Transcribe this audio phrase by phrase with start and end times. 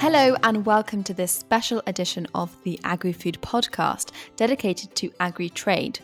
[0.00, 5.50] Hello, and welcome to this special edition of the Agri Food podcast dedicated to agri
[5.50, 5.98] trade.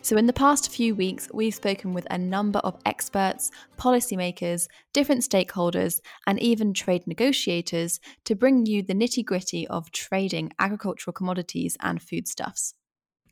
[0.00, 5.20] So, in the past few weeks, we've spoken with a number of experts, policymakers, different
[5.20, 11.76] stakeholders, and even trade negotiators to bring you the nitty gritty of trading agricultural commodities
[11.80, 12.72] and foodstuffs.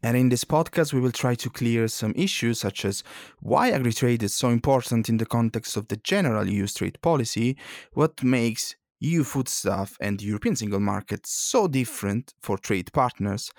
[0.02, 3.02] And in this podcast, we will try to clear some issues such as
[3.40, 7.56] why agri trade is so important in the context of the general EU trade policy,
[7.94, 13.50] what makes EU foodstuff and the European single market so different for trade partners,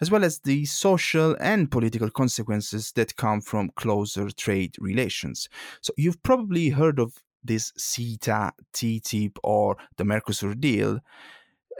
[0.00, 5.48] as well as the social and political consequences that come from closer trade relations.
[5.80, 11.00] So, you've probably heard of this CETA, TTIP, or the Mercosur deal.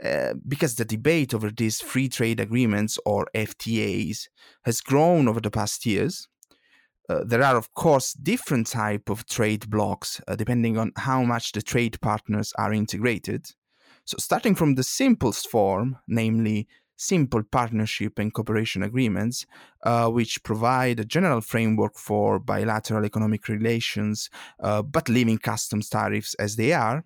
[0.03, 4.29] Uh, because the debate over these free trade agreements or FTAs
[4.65, 6.27] has grown over the past years,
[7.09, 11.51] uh, there are of course different type of trade blocks uh, depending on how much
[11.51, 13.45] the trade partners are integrated.
[14.05, 16.67] So starting from the simplest form namely
[17.01, 19.47] simple partnership and cooperation agreements
[19.83, 24.29] uh, which provide a general framework for bilateral economic relations
[24.61, 27.03] uh, but leaving customs tariffs as they are.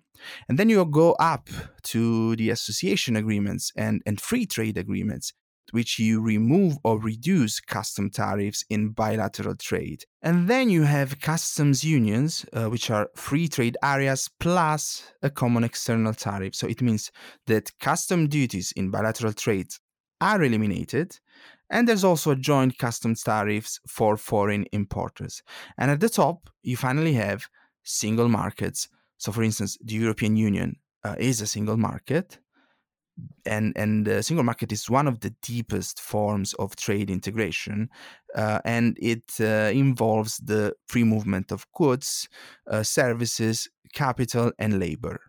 [0.48, 1.48] And then you go up
[1.84, 5.32] to the association agreements and, and free trade agreements
[5.72, 10.04] which you remove or reduce custom tariffs in bilateral trade.
[10.22, 15.64] And then you have customs unions, uh, which are free trade areas plus a common
[15.64, 16.54] external tariff.
[16.54, 17.10] So it means
[17.46, 19.68] that custom duties in bilateral trade
[20.20, 21.18] are eliminated.
[21.68, 25.42] And there's also joint customs tariffs for foreign importers.
[25.76, 27.48] And at the top, you finally have
[27.82, 28.88] single markets.
[29.18, 32.38] So, for instance, the European Union uh, is a single market
[33.44, 37.88] and and the single market is one of the deepest forms of trade integration,
[38.34, 42.28] uh, and it uh, involves the free movement of goods,
[42.70, 45.20] uh, services, capital, and labor.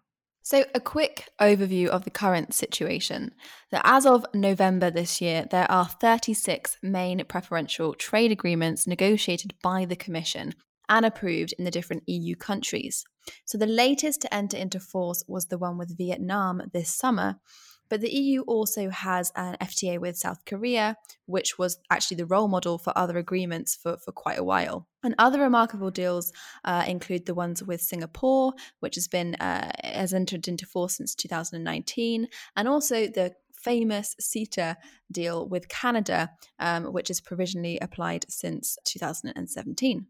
[0.47, 3.31] So, a quick overview of the current situation.
[3.69, 9.83] That as of November this year, there are 36 main preferential trade agreements negotiated by
[9.83, 10.53] the Commission
[10.87, 13.03] and approved in the different EU countries.
[13.43, 17.41] So, the latest to enter into force was the one with Vietnam this summer,
[17.89, 22.47] but the EU also has an FTA with South Korea, which was actually the role
[22.47, 24.87] model for other agreements for, for quite a while.
[25.03, 26.31] And other remarkable deals
[26.65, 31.15] uh, include the ones with Singapore, which has been uh, has entered into force since
[31.15, 33.33] 2019, and also the
[33.67, 34.75] famous CETA
[35.11, 40.05] deal with Canada, um, which is provisionally applied since 2017.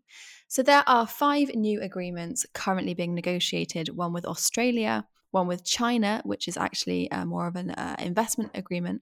[0.48, 6.22] So there are five new agreements currently being negotiated one with Australia, one with China,
[6.26, 9.02] which is actually uh, more of an uh, investment agreement.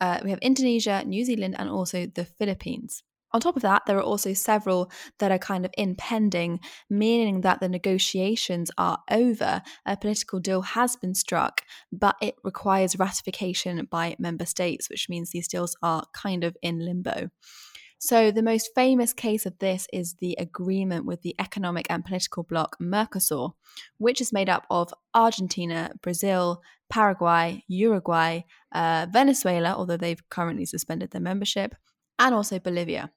[0.00, 3.02] Uh, we have Indonesia, New Zealand, and also the Philippines.
[3.32, 7.60] On top of that, there are also several that are kind of impending, meaning that
[7.60, 9.62] the negotiations are over.
[9.86, 11.62] A political deal has been struck,
[11.92, 16.84] but it requires ratification by member states, which means these deals are kind of in
[16.84, 17.30] limbo.
[18.02, 22.42] So, the most famous case of this is the agreement with the economic and political
[22.42, 23.52] bloc Mercosur,
[23.98, 28.40] which is made up of Argentina, Brazil, Paraguay, Uruguay,
[28.72, 31.74] uh, Venezuela, although they've currently suspended their membership,
[32.18, 33.10] and also Bolivia.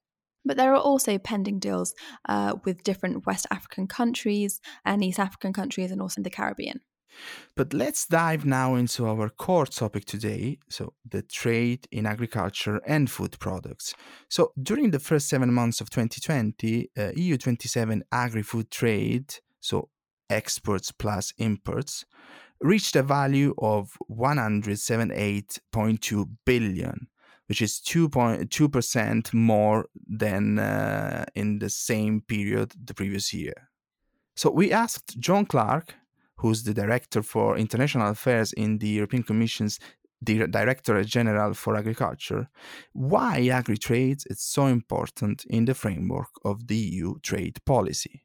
[0.44, 1.96] But there are also pending deals
[2.28, 6.82] uh, with different West African countries and East African countries and also in the Caribbean.
[7.56, 13.10] But let's dive now into our core topic today so, the trade in agriculture and
[13.10, 13.94] food products.
[14.30, 19.90] So, during the first seven months of 2020, uh, EU 27 agri food trade, so
[20.30, 22.06] exports plus imports,
[22.60, 27.08] reached a value of 178.2 billion,
[27.48, 33.70] which is 2.2% more than uh, in the same period the previous year.
[34.36, 35.94] So, we asked John Clarke
[36.44, 39.80] who's the director for international affairs in the European Commission's
[40.24, 42.50] Directorate General for Agriculture,
[42.92, 48.24] why agri-trade is so important in the framework of the EU trade policy.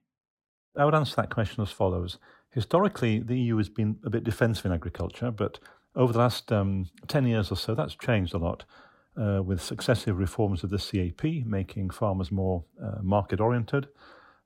[0.76, 2.18] I would answer that question as follows.
[2.50, 5.60] Historically, the EU has been a bit defensive in agriculture, but
[5.94, 8.64] over the last um, 10 years or so, that's changed a lot
[9.16, 13.88] uh, with successive reforms of the CAP, making farmers more uh, market oriented,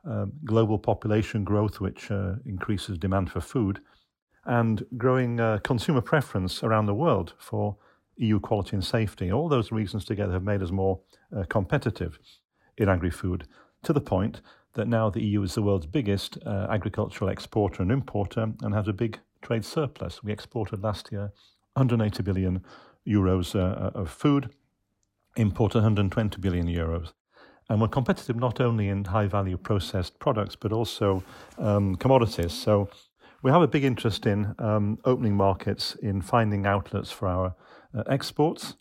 [0.04, 3.80] um, global population growth, which uh, increases demand for food,
[4.44, 7.76] and growing uh, consumer preference around the world for
[8.16, 9.30] EU quality and safety.
[9.30, 11.00] All those reasons together have made us more
[11.36, 12.18] uh, competitive
[12.76, 13.46] in agri food
[13.84, 14.40] to the point
[14.74, 18.88] that now the EU is the world's biggest uh, agricultural exporter and importer and has
[18.88, 20.22] a big trade surplus.
[20.22, 21.32] We exported last year
[21.74, 22.64] 180 billion
[23.06, 24.50] euros uh, of food,
[25.36, 27.12] imported 120 billion euros.
[27.68, 31.22] And we're competitive not only in high value processed products, but also
[31.58, 32.52] um, commodities.
[32.52, 32.88] So
[33.42, 37.56] We have a big interest in um, opening markets, in finding outlets for our
[37.92, 38.76] uh, exports,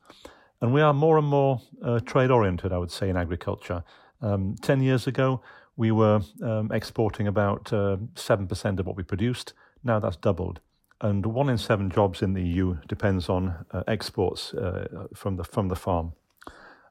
[0.62, 3.84] and we are more and more uh, trade oriented, I would say, in agriculture.
[4.22, 5.42] Um, 10 years ago,
[5.76, 9.54] we were um, exporting about uh, 7% of what we produced.
[9.84, 10.60] Now that's doubled.
[11.02, 15.44] And one in seven jobs in the EU depends on uh, exports uh, from, the,
[15.44, 16.14] from the farm.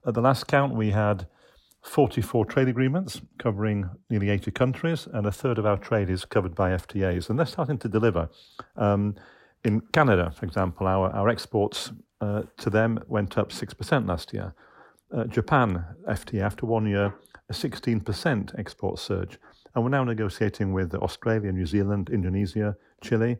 [0.04, 1.28] At the last count, we had
[1.82, 6.54] 44 trade agreements covering nearly 80 countries, and a third of our trade is covered
[6.54, 8.28] by FTAs, and they're starting to deliver.
[8.76, 9.16] Um,
[9.64, 14.54] in Canada, for example, our, our exports uh, to them went up 6% last year.
[15.12, 17.14] Uh, Japan, FTA, after one year,
[17.48, 19.38] a 16% export surge.
[19.74, 23.38] And we're now negotiating with Australia, New Zealand, Indonesia, Chile,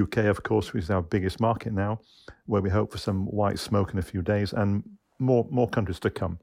[0.00, 2.00] UK, of course, which is our biggest market now,
[2.46, 4.82] where we hope for some white smoke in a few days, and
[5.18, 6.38] more, more countries to come.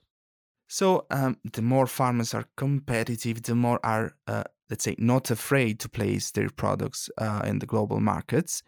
[0.72, 5.80] So um, the more farmers are competitive, the more are, uh, let's say, not afraid
[5.80, 8.62] to place their products uh, in the global markets.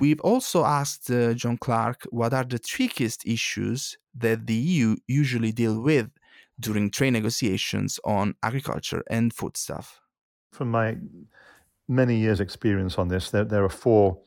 [0.00, 5.52] We've also asked uh, John Clarke what are the trickiest issues that the EU usually
[5.52, 6.10] deal with
[6.58, 10.00] during trade negotiations on agriculture and foodstuff.
[10.50, 10.96] From my
[11.88, 14.18] many years' experience on this, there, there are four,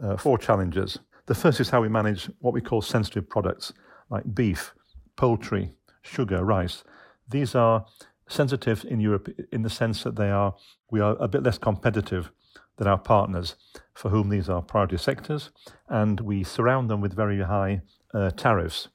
[0.00, 1.00] uh, four challenges.
[1.26, 3.72] The first is how we manage what we call sensitive products
[4.08, 4.72] like beef,
[5.16, 5.72] poultry,
[6.02, 6.84] sugar, rice.
[7.28, 7.86] These are
[8.28, 10.54] sensitive in Europe in the sense that they are
[10.90, 12.30] we are a bit less competitive
[12.76, 13.56] than our partners,
[13.94, 15.50] for whom these are priority sectors,
[15.88, 17.82] and we surround them with very high
[18.14, 18.88] uh, tariffs.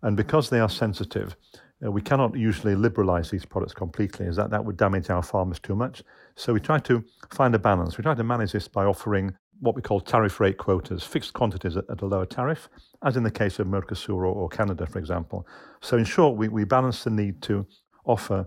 [0.00, 1.36] And because they are sensitive,
[1.84, 5.58] uh, we cannot usually liberalize these products completely, as that, that would damage our farmers
[5.58, 6.02] too much.
[6.36, 7.98] So we try to find a balance.
[7.98, 11.76] We try to manage this by offering what we call tariff rate quotas, fixed quantities
[11.76, 12.68] at, at a lower tariff,
[13.04, 15.46] as in the case of Mercosur or, Canada, for example.
[15.80, 17.66] So, in short, we, we balance the need to
[18.04, 18.46] offer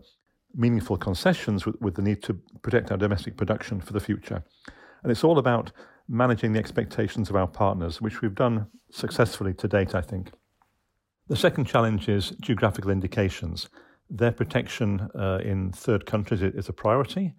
[0.56, 4.44] meaningful concessions with, with the need to protect our domestic production for the future.
[5.04, 5.72] And it's all about
[6.08, 10.32] managing the expectations of our partners, which we've done successfully to date, I think.
[11.28, 13.70] The second challenge is geographical indications.
[14.10, 17.34] Their protection uh, in third countries is a priority,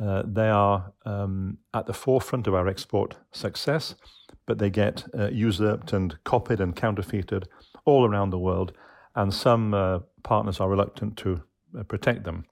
[0.00, 3.94] uh, they are um, at the forefront of our export success,
[4.46, 7.48] but they get uh, usurped and copied and counterfeited
[7.84, 8.72] all around the world,
[9.14, 11.42] and some uh, partners are reluctant to
[11.78, 12.44] uh, protect them.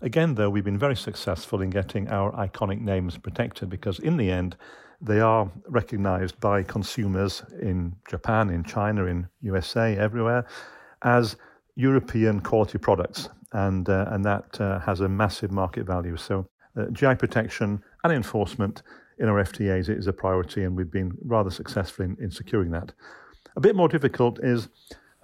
[0.00, 4.30] Again, though, we've been very successful in getting our iconic names protected because, in the
[4.30, 4.56] end,
[5.00, 10.46] they are recognized by consumers in Japan, in China, in USA, everywhere,
[11.02, 11.36] as
[11.74, 16.16] European quality products, and uh, and that uh, has a massive market value.
[16.16, 16.46] So
[16.76, 18.82] uh, GI protection and enforcement
[19.18, 22.92] in our FTAs is a priority, and we've been rather successful in, in securing that.
[23.56, 24.68] A bit more difficult is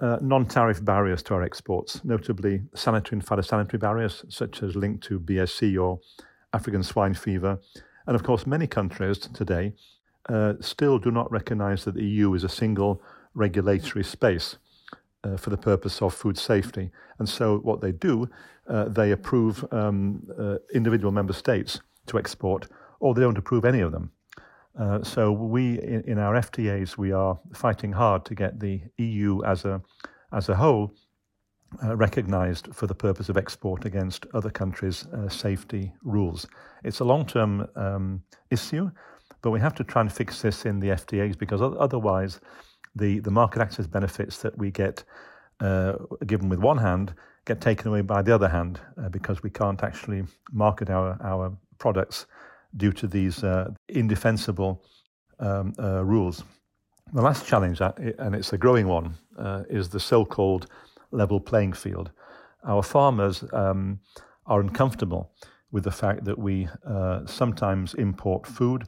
[0.00, 5.04] uh, non tariff barriers to our exports, notably sanitary and phytosanitary barriers, such as linked
[5.04, 6.00] to BSE or
[6.52, 7.58] African swine fever.
[8.06, 9.74] And of course, many countries today
[10.28, 13.02] uh, still do not recognize that the EU is a single
[13.34, 14.56] regulatory space
[15.24, 16.90] uh, for the purpose of food safety.
[17.18, 18.28] And so, what they do,
[18.68, 22.68] uh, they approve um, uh, individual member states to export,
[23.00, 24.10] or they don't approve any of them.
[24.78, 29.42] Uh, so, we in, in, our FTAs, we are fighting hard to get the EU
[29.44, 29.82] as a
[30.32, 30.94] as a whole
[31.84, 36.46] uh, recognized for the purpose of export against other countries' uh, safety rules.
[36.84, 38.90] It's a long term um, issue,
[39.42, 42.40] but we have to try and fix this in the FTAs because otherwise
[42.94, 45.04] the, the market access benefits that we get
[45.60, 45.94] uh,
[46.26, 49.82] given with one hand get taken away by the other hand uh, because we can't
[49.82, 52.26] actually market our, our products
[52.76, 54.84] due to these uh, indefensible
[55.38, 56.44] um, uh, rules.
[57.12, 60.66] The last challenge, uh, and it's a growing one, uh, is the so called
[61.10, 62.10] level playing field.
[62.64, 64.00] Our farmers um,
[64.46, 65.32] are uncomfortable
[65.72, 66.68] with the fact that we
[67.26, 68.86] sometimes import food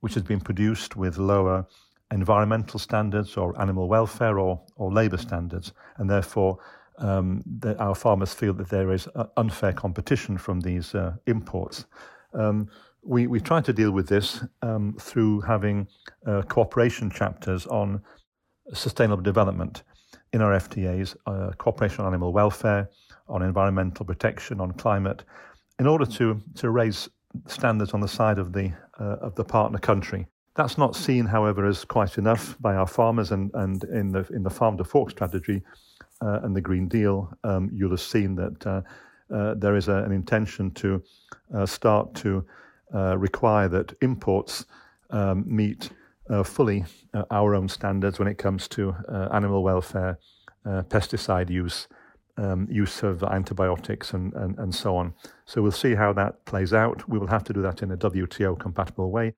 [0.00, 1.66] which has been produced with lower
[2.10, 6.58] environmental standards or animal welfare or, or labour standards, and therefore
[6.98, 11.86] um, the, our farmers feel that there is uh, unfair competition from these uh, imports.
[12.34, 12.68] Um,
[13.02, 15.86] we, we try to deal with this um, through having
[16.26, 18.02] uh, cooperation chapters on
[18.72, 19.82] sustainable development
[20.32, 22.90] in our FTAs, uh, cooperation on animal welfare,
[23.28, 25.24] on environmental protection, on climate,
[25.78, 27.08] in order to, to raise
[27.46, 30.26] standards on the side of the, uh, of the partner country.
[30.58, 34.42] That's not seen, however, as quite enough by our farmers, and, and in the in
[34.42, 35.62] the farm to fork strategy
[36.20, 38.82] uh, and the Green Deal, um, you'll have seen that uh,
[39.32, 41.00] uh, there is a, an intention to
[41.54, 42.44] uh, start to
[42.92, 44.64] uh, require that imports
[45.10, 45.90] um, meet
[46.28, 46.84] uh, fully
[47.30, 48.92] our own standards when it comes to
[49.32, 50.18] animal welfare,
[50.66, 51.86] pesticide use,
[52.36, 55.14] um, use of antibiotics, and, and, and so on.
[55.46, 57.08] So we'll see how that plays out.
[57.08, 59.34] We will have to do that in a WTO compatible way.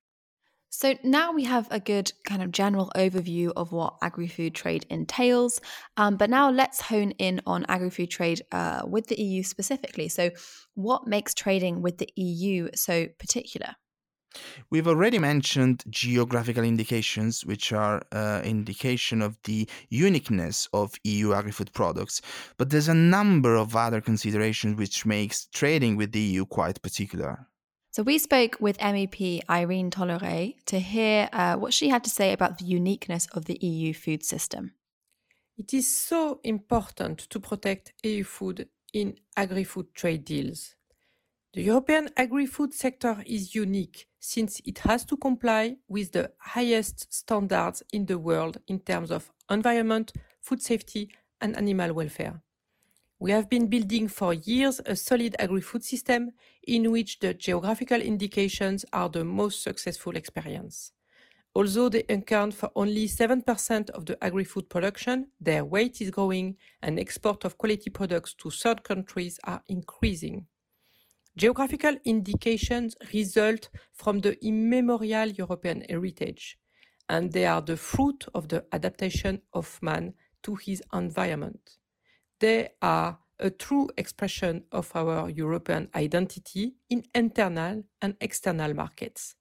[0.73, 4.85] So now we have a good kind of general overview of what agri food trade
[4.89, 5.59] entails.
[5.97, 10.07] Um, but now let's hone in on agri food trade uh, with the EU specifically.
[10.07, 10.31] So,
[10.75, 13.75] what makes trading with the EU so particular?
[14.69, 21.73] We've already mentioned geographical indications, which are uh, indication of the uniqueness of EU agri-food
[21.73, 22.21] products,
[22.55, 27.50] but there's a number of other considerations which makes trading with the EU quite particular.
[27.91, 32.31] So we spoke with MEP Irene Tolleret to hear uh, what she had to say
[32.31, 34.71] about the uniqueness of the EU food system.
[35.57, 40.75] It is so important to protect EU food in agri-food trade deals.
[41.53, 47.83] The European agri-food sector is unique since it has to comply with the highest standards
[47.91, 51.09] in the world in terms of environment, food safety,
[51.41, 52.41] and animal welfare.
[53.21, 56.31] We have been building for years a solid agri-food system
[56.63, 60.91] in which the geographical indications are the most successful experience.
[61.53, 66.97] Although they account for only 7% of the agri-food production, their weight is growing and
[66.97, 70.47] export of quality products to third countries are increasing.
[71.37, 76.57] Geographical indications result from the immemorial European heritage,
[77.07, 81.77] and they are the fruit of the adaptation of man to his environment.
[82.41, 89.35] They are a true expression of our European identity in internal and external markets.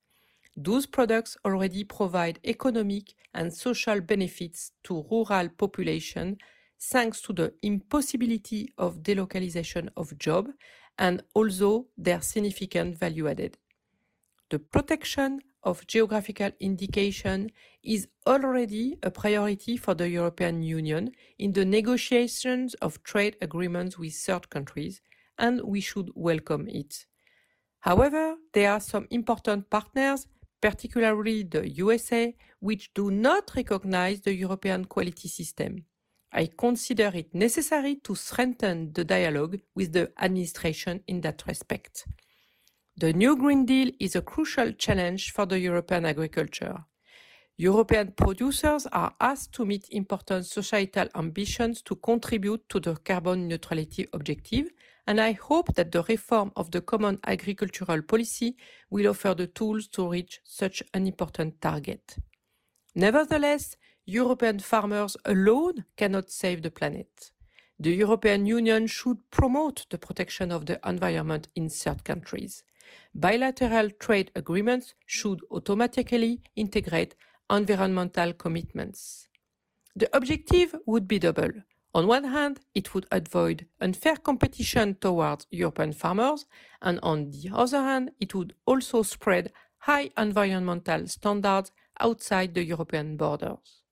[0.54, 6.36] Those products already provide economic and social benefits to rural population
[6.78, 10.50] thanks to the impossibility of delocalization of jobs
[10.98, 13.56] and also their significant value added.
[14.50, 17.50] The protection of geographical indication
[17.82, 24.14] is already a priority for the European Union in the negotiations of trade agreements with
[24.14, 25.00] third countries,
[25.38, 27.06] and we should welcome it.
[27.80, 30.26] However, there are some important partners,
[30.60, 35.84] particularly the USA, which do not recognize the European quality system.
[36.32, 42.06] I consider it necessary to strengthen the dialogue with the administration in that respect.
[42.96, 46.84] The new Green Deal is a crucial challenge for the European agriculture.
[47.56, 54.06] European producers are asked to meet important societal ambitions to contribute to the carbon neutrality
[54.12, 54.68] objective,
[55.06, 58.56] and I hope that the reform of the common agricultural policy
[58.90, 62.16] will offer the tools to reach such an important target.
[62.94, 67.30] Nevertheless, European farmers alone cannot save the planet.
[67.78, 72.62] The European Union should promote the protection of the environment in third countries
[73.14, 77.14] bilateral trade agreements should automatically integrate
[77.50, 79.28] environmental commitments.
[79.96, 81.50] The objective would be double.
[81.92, 86.46] On one hand, it would avoid unfair competition towards European farmers,
[86.80, 93.16] and on the other hand, it would also spread high environmental standards outside the European
[93.16, 93.82] borders.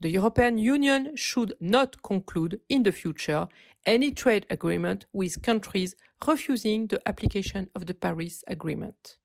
[0.00, 3.48] The European Union should not conclude in the future
[3.86, 5.94] any trade agreement with countries
[6.26, 9.16] refusing the application of the Paris Agreement.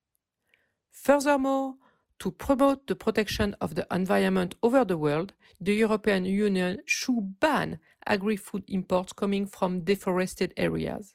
[0.92, 1.76] Furthermore,
[2.20, 7.80] to promote the protection of the environment over the world, the European Union should ban
[8.08, 11.14] agri-food imports coming from deforested areas.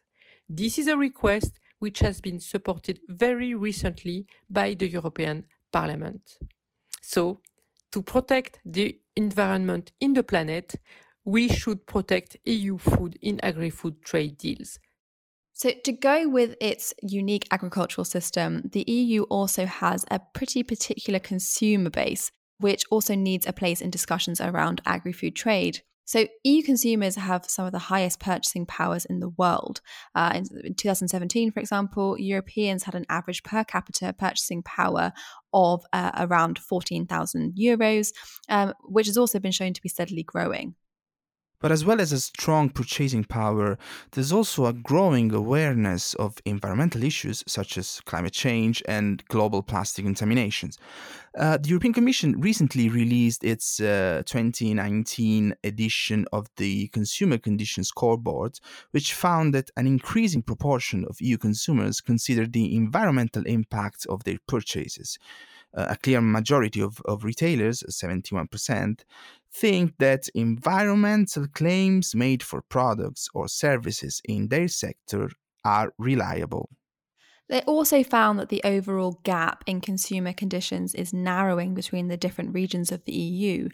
[0.48, 6.38] This is a request which has been supported very recently by the European Parliament.
[7.00, 7.40] So,
[7.92, 10.74] to protect the environment in the planet,
[11.24, 14.78] we should protect EU food in agri-food trade deals.
[15.52, 21.18] So, to go with its unique agricultural system, the EU also has a pretty particular
[21.18, 25.82] consumer base, which also needs a place in discussions around agri food trade.
[26.06, 29.82] So, EU consumers have some of the highest purchasing powers in the world.
[30.14, 35.12] Uh, in, in 2017, for example, Europeans had an average per capita purchasing power
[35.52, 38.12] of uh, around 14,000 euros,
[38.48, 40.74] um, which has also been shown to be steadily growing.
[41.60, 43.78] But as well as a strong purchasing power,
[44.12, 50.06] there's also a growing awareness of environmental issues such as climate change and global plastic
[50.06, 50.78] contaminations.
[51.38, 58.58] Uh, the European Commission recently released its uh, 2019 edition of the Consumer Condition Scoreboard,
[58.90, 64.38] which found that an increasing proportion of EU consumers consider the environmental impact of their
[64.48, 65.18] purchases.
[65.74, 69.04] A clear majority of, of retailers, 71%,
[69.52, 75.30] think that environmental claims made for products or services in their sector
[75.64, 76.68] are reliable.
[77.50, 82.54] They also found that the overall gap in consumer conditions is narrowing between the different
[82.54, 83.68] regions of the EU,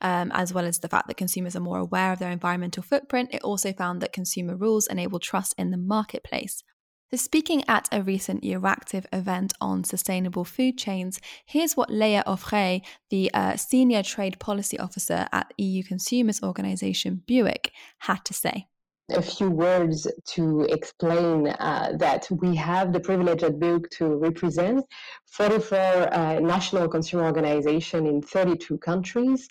[0.00, 3.30] um, as well as the fact that consumers are more aware of their environmental footprint.
[3.32, 6.64] It also found that consumer rules enable trust in the marketplace.
[7.12, 13.32] Speaking at a recent Euractiv event on sustainable food chains, here's what Léa Auffret, the
[13.34, 18.68] uh, senior trade policy officer at EU consumers organisation BEUC, had to say.
[19.12, 24.86] A few words to explain uh, that we have the privilege at BEUC to represent
[25.26, 25.78] 44
[26.14, 29.48] uh, national consumer organizations in 32 countries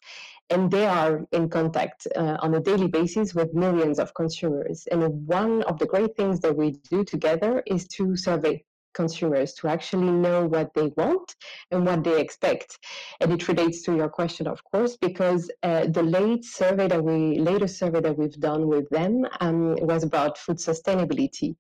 [0.49, 4.87] and they are in contact uh, on a daily basis with millions of consumers.
[4.91, 8.63] And one of the great things that we do together is to survey
[8.93, 11.35] consumers to actually know what they want
[11.71, 12.79] and what they expect.
[13.21, 17.39] And it relates to your question, of course, because uh, the late survey that we
[17.39, 21.55] latest survey that we've done with them um, was about food sustainability,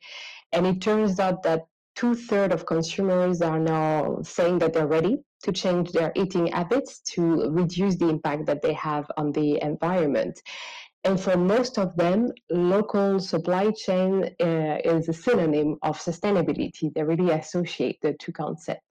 [0.51, 1.61] and it turns out that
[1.99, 7.01] two thirds of consumers are now saying that they're ready to change their eating habits
[7.01, 10.41] to reduce the impact that they have on the environment.
[11.03, 16.93] And for most of them, local supply chain uh, is a synonym of sustainability.
[16.93, 18.85] They really associate the two concepts.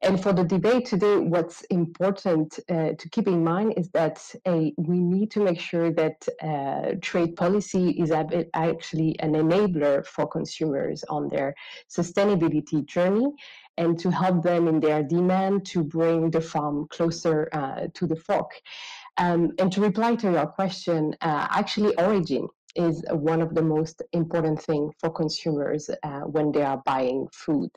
[0.00, 4.70] And for the debate today, what's important uh, to keep in mind is that uh,
[4.76, 11.02] we need to make sure that uh, trade policy is actually an enabler for consumers
[11.10, 11.52] on their
[11.90, 13.26] sustainability journey
[13.76, 18.16] and to help them in their demand to bring the farm closer uh, to the
[18.16, 18.52] fork.
[19.16, 24.02] Um, and to reply to your question, uh, actually, origin is one of the most
[24.12, 27.70] important thing for consumers uh, when they are buying food.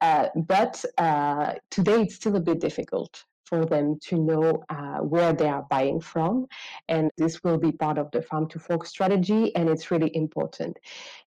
[0.00, 5.32] Uh, but uh, today it's still a bit difficult for them to know uh, where
[5.32, 6.46] they are buying from.
[6.88, 10.76] And this will be part of the farm to fork strategy, and it's really important.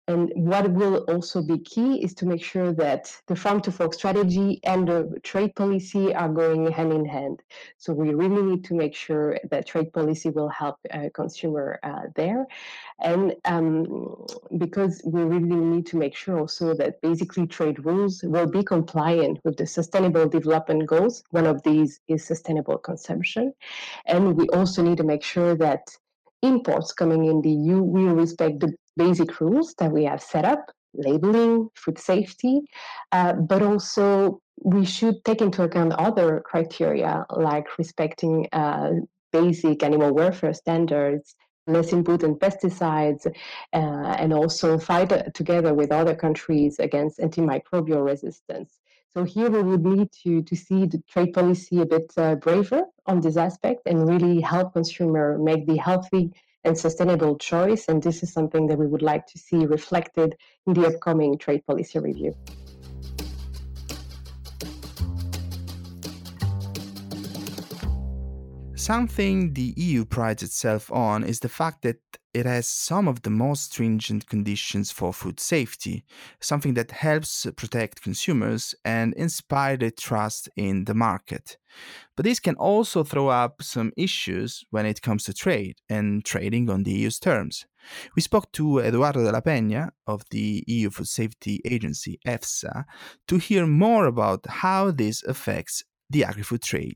[0.10, 3.94] And what will also be key is to make sure that the farm to fork
[3.94, 7.42] strategy and the trade policy are going hand in hand.
[7.78, 12.04] So we really need to make sure that trade policy will help uh, consumer uh,
[12.16, 12.48] there.
[13.02, 14.26] And um,
[14.58, 19.40] because we really need to make sure also that basically trade rules will be compliant
[19.44, 21.24] with the sustainable development goals.
[21.32, 23.54] One of these is sustainable consumption.
[24.06, 25.98] And we also need to make sure that
[26.42, 30.72] imports coming in the EU will respect the basic rules that we have set up
[30.94, 32.62] labeling, food safety,
[33.12, 38.92] uh, but also we should take into account other criteria like respecting uh,
[39.32, 41.36] basic animal welfare standards,
[41.68, 43.28] less input and pesticides,
[43.74, 48.80] uh, and also fight together with other countries against antimicrobial resistance.
[49.18, 52.84] So here we would need to, to see the trade policy a bit uh, braver
[53.08, 57.86] on this aspect and really help consumer make the healthy and sustainable choice.
[57.88, 60.36] And this is something that we would like to see reflected
[60.68, 62.36] in the upcoming trade policy review.
[68.88, 72.00] Something the EU prides itself on is the fact that
[72.34, 76.06] it has some of the most stringent conditions for food safety,
[76.40, 81.58] something that helps protect consumers and inspire their trust in the market.
[82.16, 86.70] But this can also throw up some issues when it comes to trade and trading
[86.70, 87.66] on the EU's terms.
[88.16, 92.86] We spoke to Eduardo de la Peña of the EU Food Safety Agency, EFSA,
[93.28, 96.96] to hear more about how this affects the agri food trade.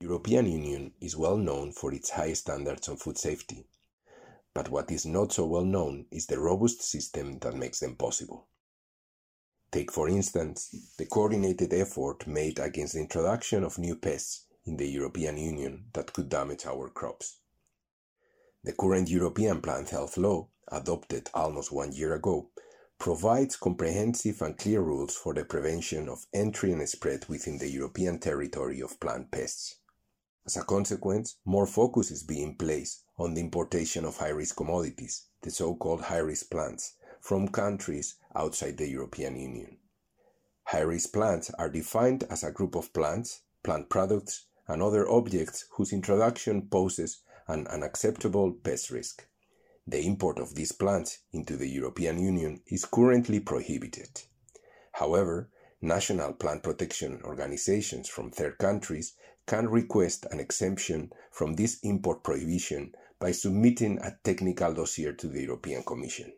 [0.00, 3.66] European Union is well known for its high standards on food safety
[4.52, 8.48] but what is not so well known is the robust system that makes them possible.
[9.70, 14.88] Take, for instance, the coordinated effort made against the introduction of new pests in the
[14.88, 17.38] European Union that could damage our crops.
[18.64, 22.50] The current European plant health law, adopted almost one year ago,
[22.98, 28.18] provides comprehensive and clear rules for the prevention of entry and spread within the European
[28.18, 29.79] territory of plant pests.
[30.46, 35.50] As a consequence, more focus is being placed on the importation of high-risk commodities, the
[35.50, 39.76] so-called high-risk plants, from countries outside the European Union.
[40.64, 45.92] High-risk plants are defined as a group of plants, plant products, and other objects whose
[45.92, 49.26] introduction poses an unacceptable pest risk.
[49.86, 54.22] The import of these plants into the European Union is currently prohibited.
[54.92, 55.50] However,
[55.82, 59.14] national plant protection organizations from third countries
[59.50, 65.42] can request an exemption from this import prohibition by submitting a technical dossier to the
[65.42, 66.32] European Commission.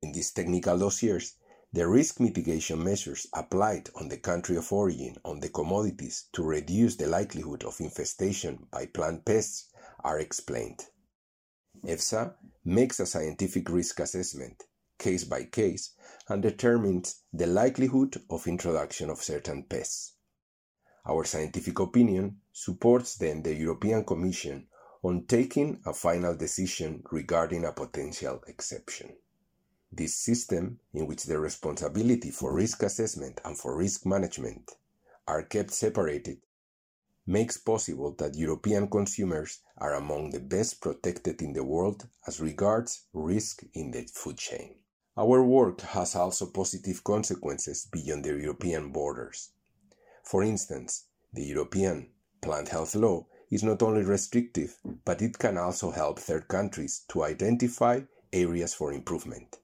[0.00, 1.34] In these technical dossiers,
[1.74, 6.96] the risk mitigation measures applied on the country of origin on the commodities to reduce
[6.96, 9.68] the likelihood of infestation by plant pests
[10.02, 10.86] are explained.
[11.84, 12.32] EFSA
[12.64, 14.62] makes a scientific risk assessment,
[14.98, 15.92] case by case,
[16.30, 20.14] and determines the likelihood of introduction of certain pests.
[21.04, 24.68] Our scientific opinion supports then the European Commission
[25.02, 29.16] on taking a final decision regarding a potential exception.
[29.90, 34.70] This system, in which the responsibility for risk assessment and for risk management
[35.26, 36.38] are kept separated,
[37.26, 43.06] makes possible that European consumers are among the best protected in the world as regards
[43.12, 44.76] risk in the food chain.
[45.16, 49.50] Our work has also positive consequences beyond the European borders.
[50.22, 55.90] For instance, the European plant health law is not only restrictive, but it can also
[55.90, 58.00] help third countries to identify
[58.32, 59.58] areas for improvement.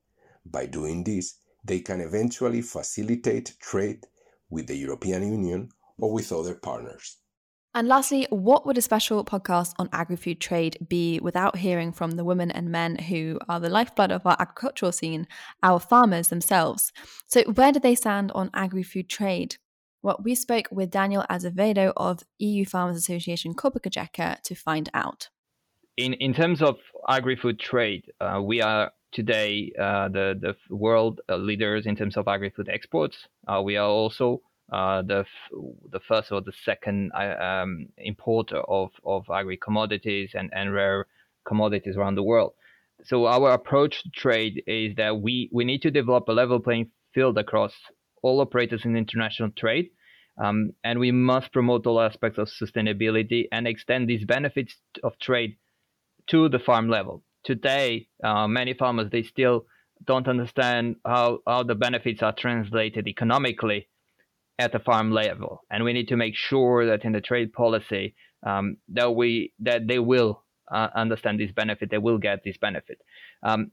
[0.44, 4.06] By doing this, they can eventually facilitate trade
[4.50, 7.16] with the European Union or with other partners.
[7.74, 12.12] And lastly, what would a special podcast on agri food trade be without hearing from
[12.12, 15.28] the women and men who are the lifeblood of our agricultural scene,
[15.62, 16.92] our farmers themselves?
[17.26, 19.56] So, where do they stand on agri food trade?
[20.02, 25.28] Well, we spoke with Daniel Azevedo of EU Farmers Association Copa to find out.
[25.96, 26.76] In, in terms of
[27.08, 32.16] agri food trade, uh, we are today uh, the, the world uh, leaders in terms
[32.16, 33.26] of agri food exports.
[33.48, 34.40] Uh, we are also
[34.72, 35.24] uh, the
[35.90, 41.06] the first or the second uh, um, importer of of agri commodities and, and rare
[41.46, 42.52] commodities around the world.
[43.04, 46.90] So our approach to trade is that we we need to develop a level playing
[47.14, 47.72] field across
[48.22, 49.90] all operators in international trade,
[50.42, 55.56] um, and we must promote all aspects of sustainability and extend these benefits of trade
[56.28, 57.22] to the farm level.
[57.44, 59.66] Today, uh, many farmers they still
[60.04, 63.88] don't understand how, how the benefits are translated economically
[64.58, 68.14] at the farm level, and we need to make sure that in the trade policy
[68.44, 72.98] um, that we that they will uh, understand this benefit, they will get this benefit.
[73.42, 73.70] Um,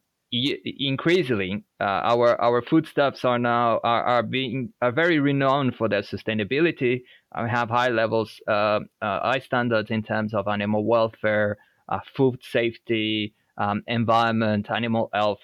[0.79, 6.01] increasingly, uh, our our foodstuffs are now are, are being are very renowned for their
[6.01, 7.01] sustainability.
[7.41, 11.57] We have high levels, uh, uh high standards in terms of animal welfare,
[11.89, 15.39] uh, food safety, um, environment, animal health,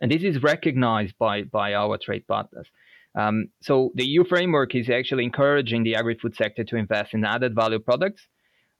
[0.00, 2.68] and this is recognized by by our trade partners.
[3.14, 7.54] Um, so the EU framework is actually encouraging the agri-food sector to invest in added
[7.54, 8.26] value products.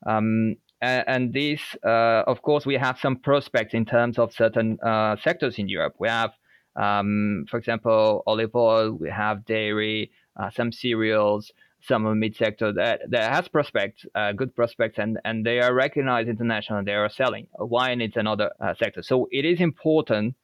[0.06, 4.78] Um, and, and this, uh, of course, we have some prospects in terms of certain
[4.80, 5.94] uh, sectors in Europe.
[5.98, 6.32] We have,
[6.76, 13.00] um, for example, olive oil, we have dairy, uh, some cereals, some meat sector that,
[13.10, 16.84] that has prospects, uh, good prospects, and, and they are recognized internationally.
[16.84, 17.46] They are selling.
[17.58, 19.02] Wine is another uh, sector.
[19.02, 20.34] So it is important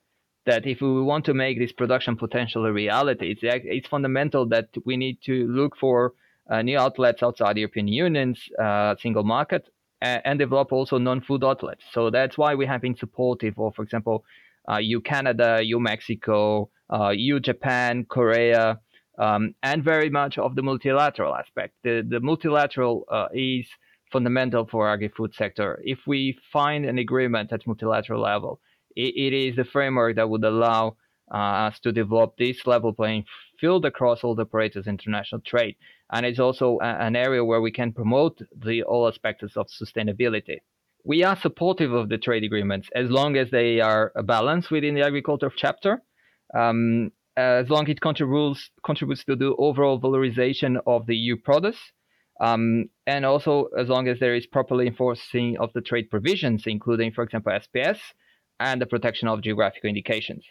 [0.47, 4.69] that if we want to make this production potential a reality, it's, it's fundamental that
[4.85, 6.15] we need to look for
[6.49, 8.41] uh, new outlets outside the European Union's
[9.01, 9.69] single market
[10.01, 11.85] and, develop also non-food outlets.
[11.93, 14.25] So that's why we have been supportive of, for example,
[14.69, 18.81] uh, Canada, EU Mexico, uh, Japan, Korea,
[19.19, 21.75] um, and very much of the multilateral aspect.
[21.83, 23.67] The, the multilateral uh, is
[24.13, 25.81] fundamental for agri-food sector.
[25.85, 28.61] If we find an agreement at multilateral level,
[28.97, 30.97] it, it is the framework that would allow
[31.33, 33.25] uh, us to develop this level playing
[33.61, 35.77] field across all the operators international trade.
[36.13, 40.59] And it's also a, an area where we can promote the all aspects of sustainability.
[41.05, 45.03] We are supportive of the trade agreements as long as they are balanced within the
[45.03, 46.03] agriculture chapter.
[46.55, 51.79] Um, as long as it contributes contributes to the overall valorization of the EU products,
[52.41, 57.13] um, and also as long as there is properly enforcing of the trade provisions, including,
[57.13, 57.99] for example, SPS,
[58.59, 60.45] and the protection of geographical indications.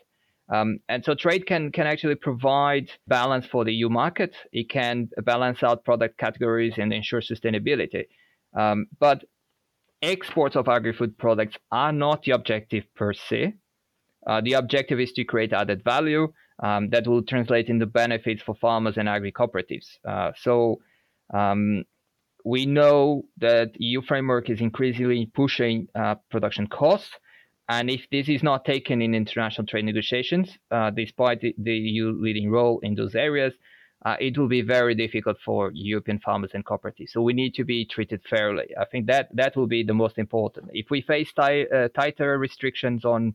[0.50, 4.36] Um, and so trade can can actually provide balance for the EU market.
[4.52, 8.06] It can balance out product categories and ensure sustainability.
[8.58, 9.26] Um, but
[10.02, 13.56] exports of agri-food products are not the objective per se.
[14.26, 16.32] Uh, the objective is to create added value
[16.64, 19.98] um, that will translate into benefits for farmers and agri cooperatives.
[20.08, 20.80] Uh, so
[21.34, 21.84] um,
[22.46, 27.12] we know that EU framework is increasingly pushing uh, production costs
[27.70, 32.18] and if this is not taken in international trade negotiations, uh, despite the, the, EU
[32.18, 33.54] leading role in those areas,
[34.06, 37.10] uh, it will be very difficult for European farmers and cooperatives.
[37.10, 38.68] So we need to be treated fairly.
[38.80, 40.70] I think that that will be the most important.
[40.72, 43.34] If we face t- uh, tighter restrictions on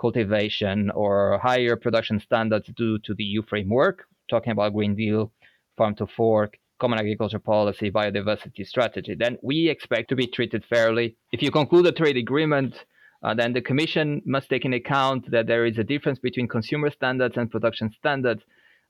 [0.00, 5.32] cultivation or higher production standards due to the EU framework, talking about Green Deal,
[5.76, 11.16] Farm to Fork, Common Agriculture Policy, Biodiversity Strategy, then we expect to be treated fairly.
[11.32, 12.84] If you conclude a trade agreement
[13.22, 16.90] uh, then the Commission must take into account that there is a difference between consumer
[16.90, 18.42] standards and production standards.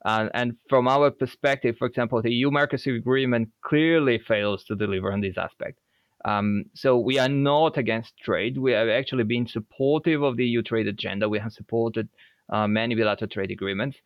[0.04, 5.12] Uh, and from our perspective, for example, the EU Mercosur agreement clearly fails to deliver
[5.12, 5.78] on this aspect.
[6.24, 8.56] Um, so we are not against trade.
[8.56, 11.28] We have actually been supportive of the EU trade agenda.
[11.28, 12.08] We have supported
[12.48, 13.98] uh, many bilateral trade agreements,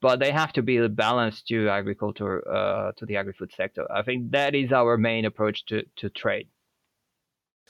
[0.00, 3.86] but they have to be balanced to agriculture, uh, to the agri-food sector.
[3.92, 6.48] I think that is our main approach to, to trade.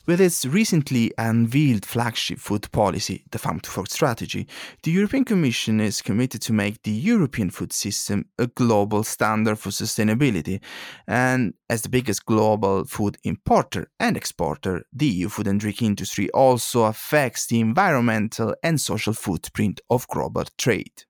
[0.04, 4.46] With its recently unveiled flagship food policy, the Farm to Fork strategy,
[4.84, 9.70] the European Commission is committed to make the European food system a global standard for
[9.70, 10.60] sustainability.
[11.08, 16.30] And as the biggest global food importer and exporter, the EU food and drink industry
[16.30, 21.05] also affects the environmental and social footprint of global trade.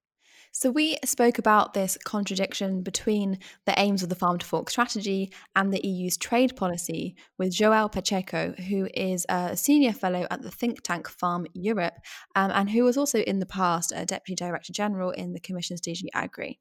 [0.58, 5.30] So, we spoke about this contradiction between the aims of the Farm to Fork strategy
[5.54, 10.50] and the EU's trade policy with Joao Pacheco, who is a senior fellow at the
[10.50, 11.98] think tank Farm Europe
[12.36, 15.82] um, and who was also in the past a deputy director general in the Commission's
[15.82, 16.58] DG Agri.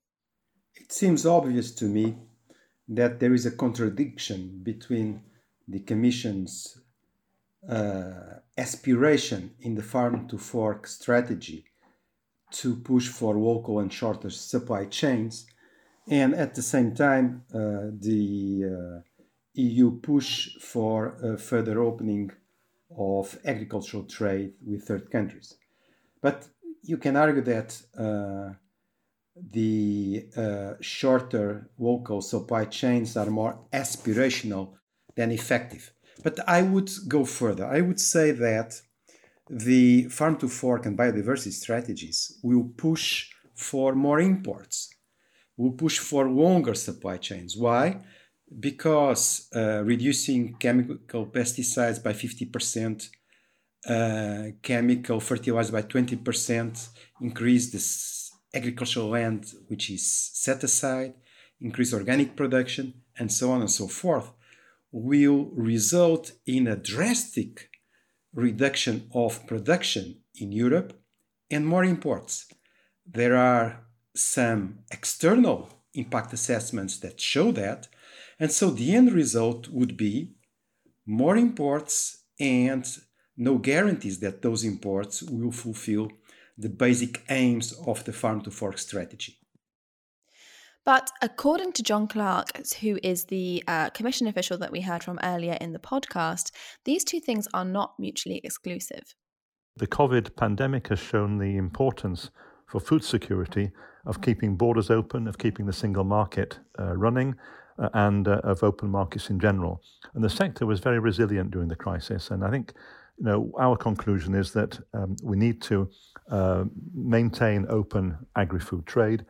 [0.75, 2.17] It seems obvious to me
[2.89, 5.21] that there is a contradiction between
[5.69, 6.81] the Commission's
[7.69, 11.63] uh, aspiration in the Farm to Fork strategy
[12.61, 15.45] to push for local and shorter supply chains,
[16.09, 19.01] and at the same time, uh, the uh,
[19.55, 22.31] EU push for a further opening
[22.97, 25.57] of agricultural trade with third countries.
[26.21, 26.47] But
[26.83, 28.53] you can argue that uh,
[29.35, 34.73] the uh, shorter local supply chains are more aspirational
[35.15, 35.91] than effective.
[36.23, 37.65] But I would go further.
[37.65, 38.81] I would say that
[39.49, 44.93] the farm to fork and biodiversity strategies will push for more imports,
[45.57, 47.55] will push for longer supply chains.
[47.55, 48.01] Why?
[48.59, 53.09] Because uh, reducing chemical pesticides by 50%,
[53.87, 56.89] uh, chemical fertilizers by 20%,
[57.21, 61.13] increase the agricultural land which is set aside,
[61.61, 64.31] increase organic production, and so on and so forth,
[64.91, 67.69] will result in a drastic
[68.35, 70.93] reduction of production in Europe
[71.49, 72.47] and more imports.
[73.05, 77.87] There are some external impact assessments that show that.
[78.39, 80.35] And so the end result would be
[81.05, 82.85] more imports and
[83.37, 86.11] no guarantees that those imports will fulfill
[86.57, 89.37] the basic aims of the farm to fork strategy.
[90.85, 95.19] But according to John Clarke, who is the uh, commission official that we heard from
[95.23, 96.51] earlier in the podcast,
[96.85, 99.15] these two things are not mutually exclusive.
[99.77, 102.29] The COVID pandemic has shown the importance
[102.67, 103.71] for food security
[104.05, 107.35] of keeping borders open, of keeping the single market uh, running,
[107.79, 109.81] uh, and uh, of open markets in general.
[110.13, 112.29] And the sector was very resilient during the crisis.
[112.29, 112.73] And I think,
[113.17, 115.89] you know, our conclusion is that um, we need to
[116.29, 119.25] uh, maintain open agri-food trade.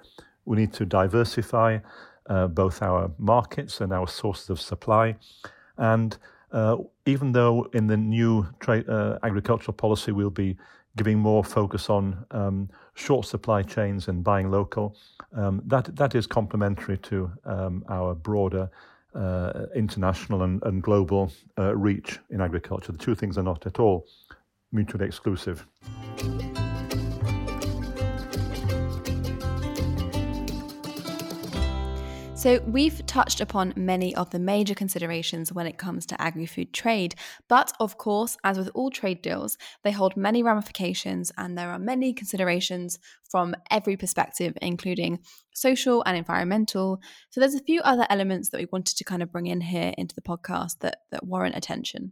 [0.45, 1.79] We need to diversify
[2.29, 5.15] uh, both our markets and our sources of supply.
[5.77, 6.17] And
[6.51, 10.57] uh, even though in the new trade, uh, agricultural policy we'll be
[10.95, 14.95] giving more focus on um, short supply chains and buying local,
[15.35, 18.69] um, that that is complementary to um, our broader
[19.13, 22.91] uh, international and, and global uh, reach in agriculture.
[22.91, 24.07] The two things are not at all
[24.71, 25.65] mutually exclusive.
[32.45, 36.73] So, we've touched upon many of the major considerations when it comes to agri food
[36.73, 37.15] trade.
[37.47, 41.79] But of course, as with all trade deals, they hold many ramifications and there are
[41.79, 42.99] many considerations
[43.31, 45.21] from every perspective, including
[45.55, 47.01] social and environmental.
[47.31, 49.95] So, there's a few other elements that we wanted to kind of bring in here
[49.97, 52.11] into the podcast that, that warrant attention.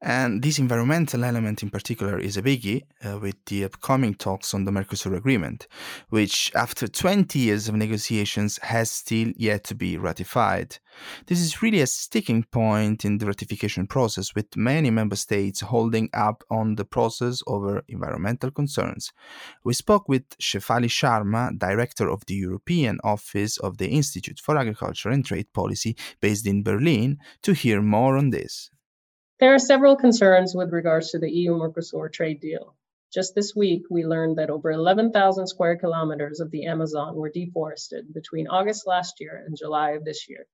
[0.00, 4.64] And this environmental element in particular is a biggie uh, with the upcoming talks on
[4.64, 5.66] the Mercosur agreement,
[6.08, 10.78] which, after 20 years of negotiations, has still yet to be ratified.
[11.26, 16.10] This is really a sticking point in the ratification process, with many member states holding
[16.14, 19.12] up on the process over environmental concerns.
[19.64, 25.08] We spoke with Shefali Sharma, director of the European Office of the Institute for Agriculture
[25.08, 28.70] and Trade Policy, based in Berlin, to hear more on this.
[29.40, 32.74] There are several concerns with regards to the EU Mercosur trade deal.
[33.14, 38.12] Just this week, we learned that over 11,000 square kilometers of the Amazon were deforested
[38.12, 40.44] between August last year and July of this year.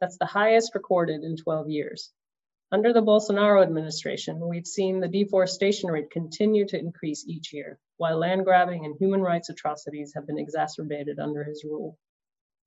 [0.00, 2.12] That's the highest recorded in 12 years.
[2.70, 8.18] Under the Bolsonaro administration, we've seen the deforestation rate continue to increase each year, while
[8.18, 11.98] land grabbing and human rights atrocities have been exacerbated under his rule.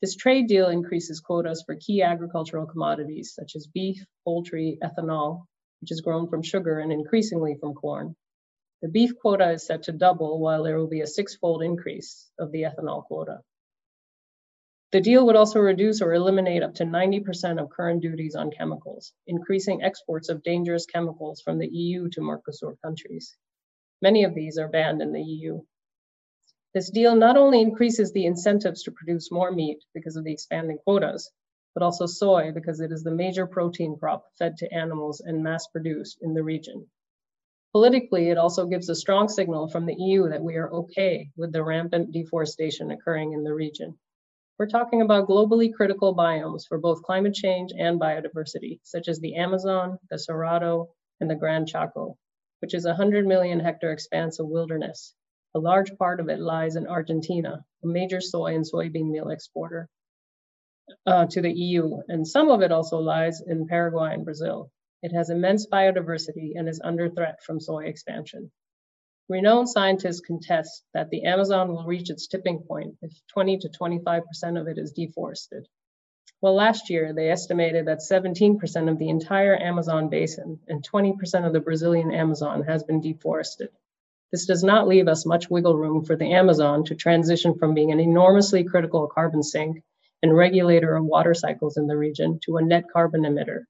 [0.01, 5.45] This trade deal increases quotas for key agricultural commodities such as beef, poultry, ethanol,
[5.82, 8.15] which is grown from sugar and increasingly from corn.
[8.82, 12.52] The beef quota is set to double, while there will be a six-fold increase of
[12.52, 13.41] the ethanol quota.
[14.91, 19.13] The deal would also reduce or eliminate up to 90% of current duties on chemicals,
[19.26, 23.38] increasing exports of dangerous chemicals from the EU to Mercosur countries.
[24.02, 25.62] Many of these are banned in the EU.
[26.74, 30.78] This deal not only increases the incentives to produce more meat because of the expanding
[30.80, 31.32] quotas,
[31.73, 35.67] but also soy because it is the major protein crop fed to animals and mass
[35.67, 36.86] produced in the region.
[37.71, 41.53] Politically, it also gives a strong signal from the EU that we are okay with
[41.53, 43.97] the rampant deforestation occurring in the region.
[44.60, 49.36] We're talking about globally critical biomes for both climate change and biodiversity, such as the
[49.36, 50.89] Amazon, the Cerrado,
[51.21, 52.17] and the Gran Chaco,
[52.60, 55.15] which is a 100 million hectare expanse of wilderness.
[55.55, 59.89] A large part of it lies in Argentina, a major soy and soybean meal exporter
[61.06, 64.72] uh, to the EU, and some of it also lies in Paraguay and Brazil.
[65.04, 68.52] It has immense biodiversity and is under threat from soy expansion.
[69.30, 74.60] Renowned scientists contest that the Amazon will reach its tipping point if 20 to 25%
[74.60, 75.67] of it is deforested.
[76.41, 81.54] Well, last year, they estimated that 17% of the entire Amazon basin and 20% of
[81.54, 83.70] the Brazilian Amazon has been deforested.
[84.32, 87.91] This does not leave us much wiggle room for the Amazon to transition from being
[87.91, 89.84] an enormously critical carbon sink
[90.21, 93.63] and regulator of water cycles in the region to a net carbon emitter.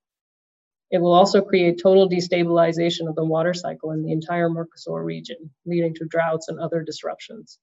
[0.92, 5.52] It will also create total destabilization of the water cycle in the entire Mercosur region,
[5.66, 7.60] leading to droughts and other disruptions.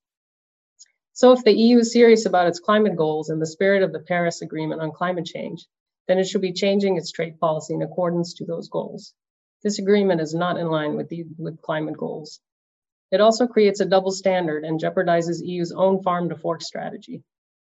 [1.13, 4.01] So, if the EU is serious about its climate goals in the spirit of the
[4.01, 5.67] Paris Agreement on climate change,
[6.07, 9.13] then it should be changing its trade policy in accordance to those goals.
[9.63, 12.41] This agreement is not in line with, the, with climate goals.
[13.11, 17.23] It also creates a double standard and jeopardizes EU's own farm to fork strategy.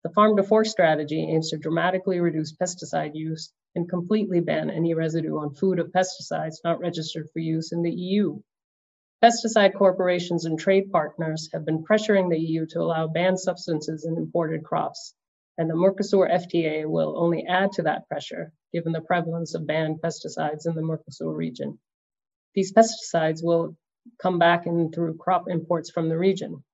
[0.09, 4.95] The farm to fork strategy aims to dramatically reduce pesticide use and completely ban any
[4.95, 8.41] residue on food of pesticides not registered for use in the EU.
[9.23, 14.17] Pesticide corporations and trade partners have been pressuring the EU to allow banned substances in
[14.17, 15.15] imported crops,
[15.59, 20.01] and the Mercosur FTA will only add to that pressure, given the prevalence of banned
[20.01, 21.79] pesticides in the Mercosur region.
[22.55, 23.77] These pesticides will
[24.23, 26.65] come back in through crop imports from the region,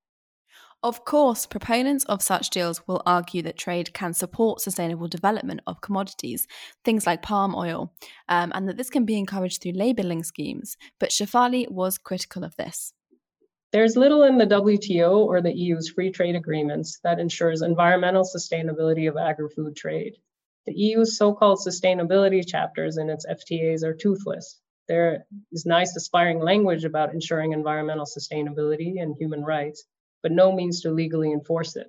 [0.85, 5.81] of course, proponents of such deals will argue that trade can support sustainable development of
[5.81, 6.45] commodities,
[6.83, 7.91] things like palm oil,
[8.29, 10.77] um, and that this can be encouraged through labelling schemes.
[10.99, 12.93] But Shefali was critical of this.
[13.71, 19.09] There's little in the WTO or the EU's free trade agreements that ensures environmental sustainability
[19.09, 20.13] of agri food trade.
[20.67, 24.61] The EU's so called sustainability chapters in its FTAs are toothless.
[24.87, 29.83] There is nice aspiring language about ensuring environmental sustainability and human rights,
[30.25, 31.87] but no means to legally enforce it.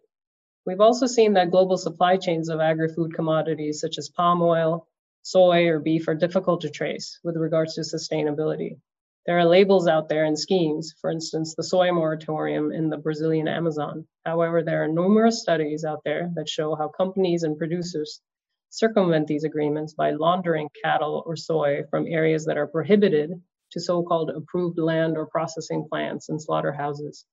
[0.66, 4.86] We've also seen that global supply chains of agri food commodities such as palm oil,
[5.22, 8.78] soy, or beef are difficult to trace with regards to sustainability.
[9.24, 13.48] There are labels out there and schemes, for instance, the soy moratorium in the Brazilian
[13.48, 14.06] Amazon.
[14.26, 18.20] However, there are numerous studies out there that show how companies and producers
[18.68, 23.30] circumvent these agreements by laundering cattle or soy from areas that are prohibited
[23.72, 27.24] to so called approved land or processing plants and slaughterhouses.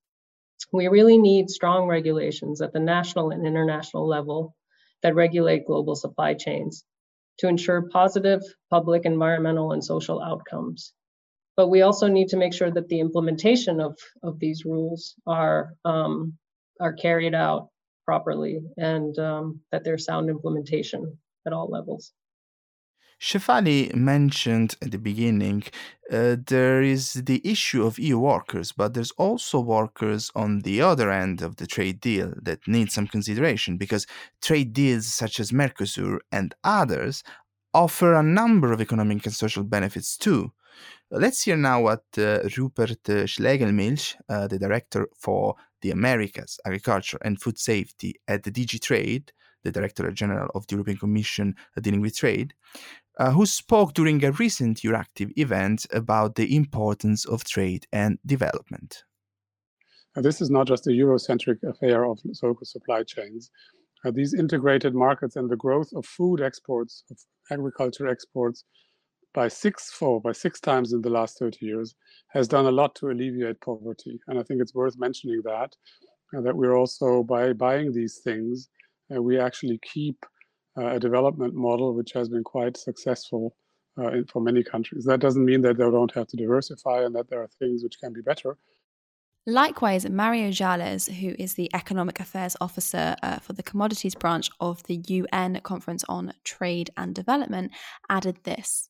[0.71, 4.56] We really need strong regulations at the national and international level
[5.02, 6.84] that regulate global supply chains
[7.39, 10.93] to ensure positive public, environmental, and social outcomes.
[11.56, 15.73] But we also need to make sure that the implementation of, of these rules are,
[15.86, 16.38] um,
[16.80, 17.69] are carried out
[18.06, 22.12] properly and um, that there's sound implementation at all levels.
[23.23, 25.63] Shefali mentioned at the beginning
[26.12, 31.09] uh, there is the issue of EU workers, but there's also workers on the other
[31.09, 34.05] end of the trade deal that need some consideration because
[34.41, 37.23] trade deals such as Mercosur and others
[37.73, 40.51] offer a number of economic and social benefits too.
[41.09, 47.41] Let's hear now what uh, Rupert Schlegelmilch, uh, the director for the Americas, Agriculture and
[47.41, 49.31] Food Safety at the DG Trade,
[49.63, 52.53] the Director General of the European Commission dealing with trade,
[53.19, 59.04] uh, who spoke during a recent Euractiv event about the importance of trade and development.
[60.15, 63.49] This is not just a Eurocentric affair of local supply chains.
[64.06, 67.17] Uh, these integrated markets and the growth of food exports, of
[67.52, 68.63] agriculture exports,
[69.34, 71.95] by sixfold, by six times in the last 30 years,
[72.28, 74.19] has done a lot to alleviate poverty.
[74.28, 75.76] And I think it's worth mentioning that,
[76.38, 78.69] uh, that we're also, by buying these things,
[79.13, 80.23] uh, we actually keep
[80.75, 83.56] a development model which has been quite successful
[83.98, 85.06] uh, in, for many countries.
[85.06, 88.00] That doesn't mean that they don't have to diversify and that there are things which
[88.00, 88.58] can be better.
[89.45, 94.81] Likewise, Mario Jales, who is the Economic Affairs Officer uh, for the Commodities Branch of
[94.83, 97.71] the UN Conference on Trade and Development,
[98.10, 98.89] added this.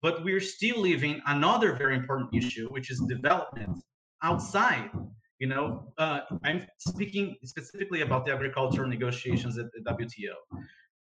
[0.00, 3.84] But we're still leaving another very important issue, which is development
[4.22, 4.90] outside.
[5.38, 10.34] You know, uh, I'm speaking specifically about the agricultural negotiations at the WTO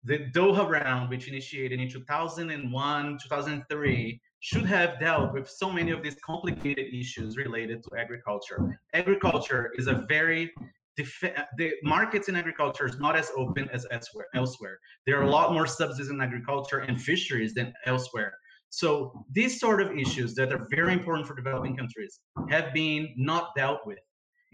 [0.06, 6.04] the Doha round, which initiated in 2001, 2003, should have dealt with so many of
[6.04, 8.78] these complicated issues related to agriculture.
[8.94, 10.52] Agriculture is a very
[10.96, 14.28] the markets in agriculture is not as open as elsewhere.
[14.36, 18.34] Elsewhere, there are a lot more subsidies in agriculture and fisheries than elsewhere.
[18.70, 23.56] So these sort of issues that are very important for developing countries have been not
[23.56, 24.00] dealt with.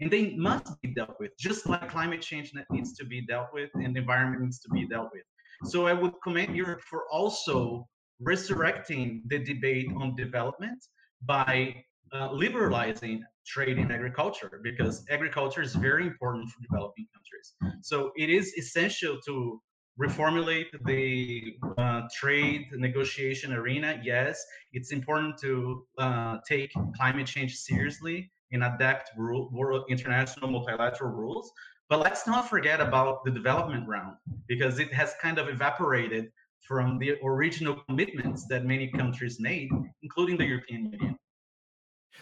[0.00, 3.48] And they must be dealt with, just like climate change that needs to be dealt
[3.52, 5.24] with and the environment needs to be dealt with.
[5.64, 7.86] So I would commend Europe for also
[8.20, 10.84] resurrecting the debate on development
[11.22, 17.78] by uh, liberalizing trade in agriculture because agriculture is very important for developing countries.
[17.82, 19.60] So it is essential to
[20.00, 24.00] reformulate the uh, trade negotiation arena.
[24.02, 24.42] Yes,
[24.72, 31.52] it's important to uh, take climate change seriously and adapt rule, world, international multilateral rules.
[31.90, 34.16] But let's not forget about the development round
[34.46, 36.30] because it has kind of evaporated
[36.60, 39.68] from the original commitments that many countries made,
[40.02, 41.16] including the European Union.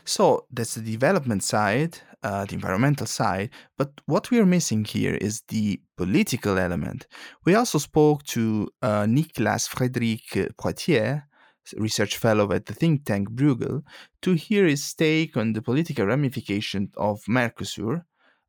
[0.06, 3.50] So that's the development side, uh, the environmental side.
[3.76, 7.06] But what we are missing here is the political element.
[7.44, 11.24] We also spoke to uh, Niclas Frédéric Poitier,
[11.76, 13.82] research fellow at the think tank Bruegel,
[14.22, 18.04] to hear his take on the political ramifications of Mercosur.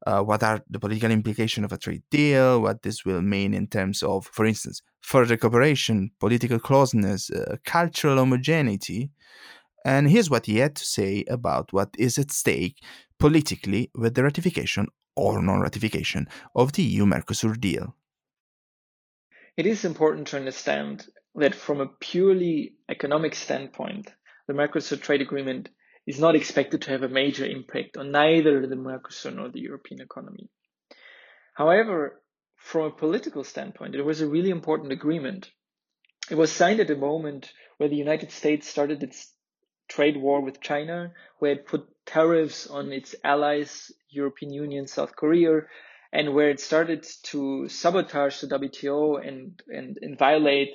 [0.07, 2.61] Uh, what are the political implications of a trade deal?
[2.61, 8.17] What this will mean in terms of, for instance, further cooperation, political closeness, uh, cultural
[8.17, 9.11] homogeneity,
[9.85, 12.77] and here's what he had to say about what is at stake
[13.17, 17.95] politically with the ratification or non ratification of the EU Mercosur deal.
[19.57, 24.13] It is important to understand that from a purely economic standpoint,
[24.47, 25.69] the Mercosur trade agreement
[26.09, 30.01] is not expected to have a major impact on neither the Mercosur nor the European
[30.01, 30.49] economy.
[31.53, 32.19] However,
[32.55, 35.51] from a political standpoint, it was a really important agreement.
[36.31, 39.31] It was signed at a moment where the United States started its
[39.87, 45.61] trade war with China, where it put tariffs on its allies, European Union, South Korea,
[46.11, 50.71] and where it started to sabotage the WTO and, and, and violate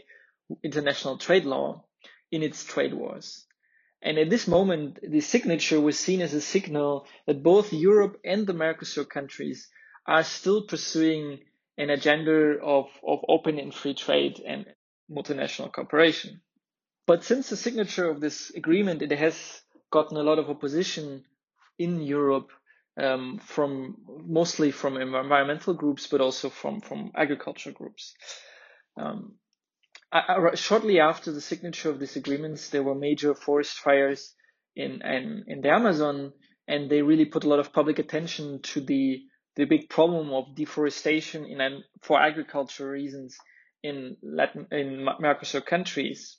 [0.63, 1.85] international trade law
[2.31, 3.47] in its trade wars.
[4.05, 8.47] And at this moment, the signature was seen as a signal that both Europe and
[8.47, 9.69] the Mercosur countries
[10.07, 11.41] are still pursuing
[11.79, 14.67] an agenda of, of open and free trade and
[15.11, 16.43] multinational cooperation.
[17.07, 21.25] But since the signature of this agreement, it has gotten a lot of opposition
[21.79, 22.51] in Europe
[23.01, 23.97] um, from
[24.27, 28.15] mostly from environmental groups, but also from from agriculture groups.
[28.97, 29.35] Um,
[30.15, 34.35] I, I, shortly after the signature of these agreements, there were major forest fires
[34.77, 36.33] in, in in the Amazon,
[36.69, 39.23] and they really put a lot of public attention to the
[39.57, 43.37] the big problem of deforestation in for agricultural reasons
[43.83, 46.39] in Latin in Mercosur countries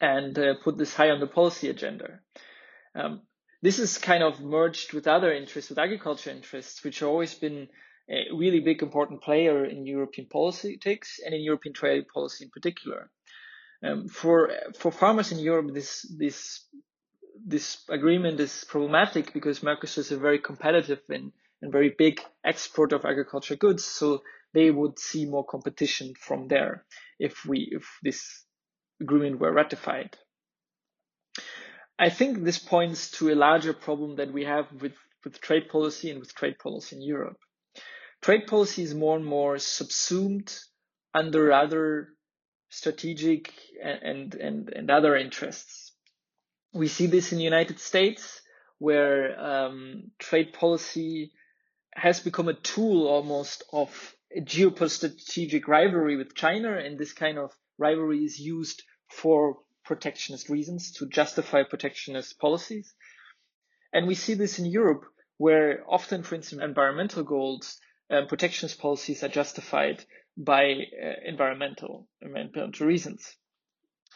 [0.00, 2.20] and uh, put this high on the policy agenda.
[2.94, 3.22] Um,
[3.62, 7.68] this is kind of merged with other interests, with agriculture interests, which have always been
[8.10, 13.10] a really big important player in European politics and in European trade policy in particular.
[13.82, 16.64] Um, for for farmers in Europe, this this
[17.46, 22.96] this agreement is problematic because Mercosur is a very competitive and, and very big exporter
[22.96, 24.22] of agricultural goods, so
[24.54, 26.84] they would see more competition from there
[27.18, 28.44] if we if this
[29.00, 30.16] agreement were ratified.
[31.98, 34.94] I think this points to a larger problem that we have with,
[35.24, 37.38] with trade policy and with trade policy in Europe.
[38.24, 40.58] Trade policy is more and more subsumed
[41.12, 42.08] under other
[42.70, 43.52] strategic
[43.82, 45.92] and, and, and other interests.
[46.72, 48.40] We see this in the United States,
[48.78, 51.32] where um, trade policy
[51.94, 53.90] has become a tool almost of
[54.34, 61.06] geostrategic rivalry with China, and this kind of rivalry is used for protectionist reasons to
[61.10, 62.94] justify protectionist policies.
[63.92, 65.04] And we see this in Europe,
[65.36, 67.78] where often, for instance, environmental goals,
[68.10, 70.04] um, protectionist policies are justified
[70.36, 73.34] by uh, environmental, environmental reasons.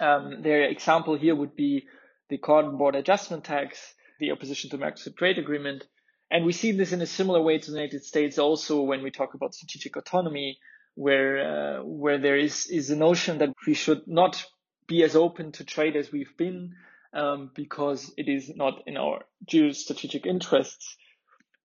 [0.00, 1.86] Um, their example here would be
[2.28, 5.84] the carbon border adjustment tax, the opposition to the Mercosur trade agreement.
[6.30, 9.10] And we see this in a similar way to the United States also when we
[9.10, 10.58] talk about strategic autonomy,
[10.94, 14.44] where uh, where there is is a notion that we should not
[14.86, 16.74] be as open to trade as we've been
[17.12, 20.96] um, because it is not in our geostrategic interests,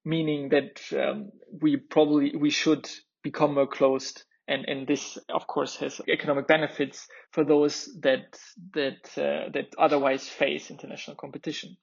[0.06, 1.32] meaning that um,
[1.62, 2.90] we probably we should
[3.24, 4.24] become more closed.
[4.46, 8.38] And, and this, of course, has economic benefits for those that
[8.74, 11.78] that uh, that otherwise face international competition.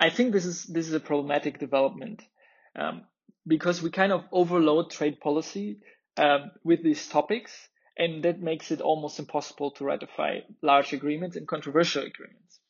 [0.00, 2.22] I think this is this is a problematic development
[2.74, 3.02] um,
[3.46, 5.80] because we kind of overload trade policy
[6.16, 7.52] um, with these topics
[7.96, 12.60] and that makes it almost impossible to ratify large agreements and controversial agreements.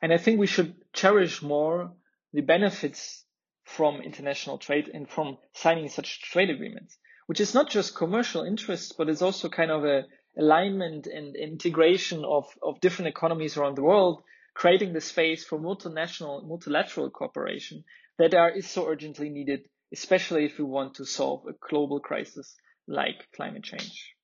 [0.00, 1.92] And I think we should cherish more
[2.32, 3.21] the benefits
[3.64, 8.92] from international trade and from signing such trade agreements, which is not just commercial interests,
[8.92, 10.04] but is also kind of a
[10.38, 14.22] alignment and integration of, of different economies around the world,
[14.54, 17.84] creating the space for multinational, multilateral cooperation
[18.18, 22.56] that are, is so urgently needed, especially if we want to solve a global crisis
[22.86, 24.14] like climate change.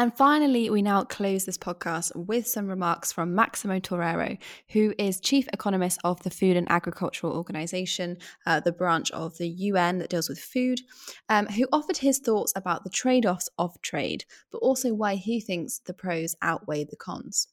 [0.00, 4.38] And finally, we now close this podcast with some remarks from Maximo Torero,
[4.70, 9.46] who is Chief Economist of the Food and Agricultural Organization, uh, the branch of the
[9.46, 10.80] UN that deals with food,
[11.28, 15.38] um, who offered his thoughts about the trade offs of trade, but also why he
[15.38, 17.48] thinks the pros outweigh the cons.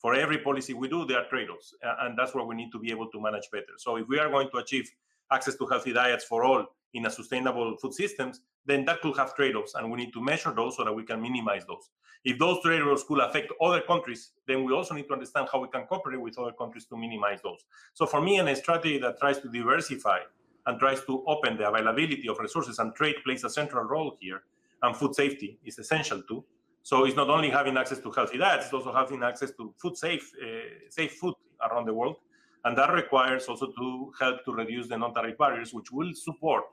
[0.00, 2.80] For every policy we do, there are trade offs, and that's what we need to
[2.80, 3.74] be able to manage better.
[3.76, 4.90] So, if we are going to achieve
[5.30, 9.34] access to healthy diets for all in a sustainable food systems, then that could have
[9.34, 11.90] trade-offs, and we need to measure those so that we can minimize those.
[12.24, 15.68] If those trade-offs could affect other countries, then we also need to understand how we
[15.68, 17.66] can cooperate with other countries to minimize those.
[17.92, 20.20] So for me, a strategy that tries to diversify
[20.66, 24.44] and tries to open the availability of resources and trade plays a central role here,
[24.82, 26.42] and food safety is essential too.
[26.82, 29.96] So it's not only having access to healthy diets, it's also having access to food
[29.96, 31.34] safe, uh, safe food
[31.68, 32.16] around the world.
[32.64, 36.64] And that requires also to help to reduce the non-tariff barriers, which will support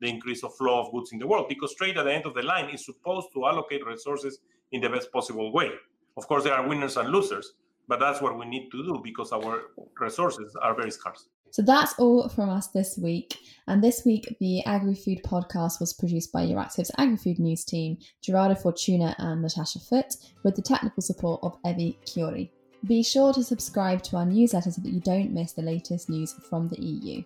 [0.00, 2.34] the increase of flow of goods in the world because trade at the end of
[2.34, 4.38] the line is supposed to allocate resources
[4.72, 5.70] in the best possible way.
[6.16, 7.52] Of course, there are winners and losers,
[7.88, 9.62] but that's what we need to do because our
[9.98, 11.28] resources are very scarce.
[11.50, 13.38] So that's all from us this week.
[13.66, 17.98] And this week, the Agri Food podcast was produced by Euractiv's Agri Food News team,
[18.20, 22.50] Gerardo Fortuna and Natasha Foote, with the technical support of Evie Chiori.
[22.86, 26.34] Be sure to subscribe to our newsletter so that you don't miss the latest news
[26.48, 27.22] from the EU.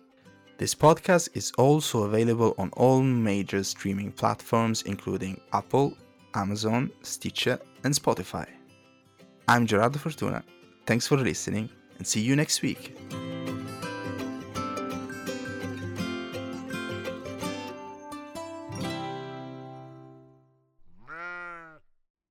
[0.61, 5.97] This podcast is also available on all major streaming platforms, including Apple,
[6.35, 8.47] Amazon, Stitcher, and Spotify.
[9.47, 10.43] I'm Gerardo Fortuna.
[10.85, 12.95] Thanks for listening, and see you next week.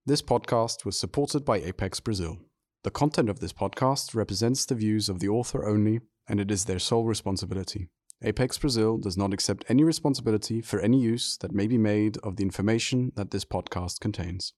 [0.06, 2.38] This podcast was supported by Apex Brazil.
[2.84, 6.66] The content of this podcast represents the views of the author only, and it is
[6.66, 7.88] their sole responsibility.
[8.22, 12.36] Apex Brazil does not accept any responsibility for any use that may be made of
[12.36, 14.52] the information that this podcast contains.